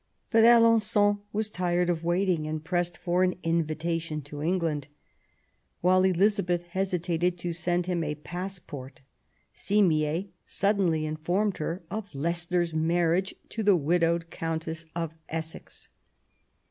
[0.31, 4.87] But Alen9on was tired of waiting and pressed for an invitation to England.
[5.81, 9.01] While Elizabeth hesitated to send him a passport,
[9.53, 15.89] Simier suddenly informed her of Leicester's marriage to the widowed Countess of Essex.